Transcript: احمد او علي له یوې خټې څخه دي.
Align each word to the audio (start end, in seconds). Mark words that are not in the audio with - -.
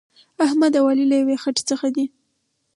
احمد 0.45 0.73
او 0.79 0.85
علي 0.91 1.05
له 1.11 1.15
یوې 1.21 1.35
خټې 1.41 1.63
څخه 1.69 1.87
دي. 1.95 2.05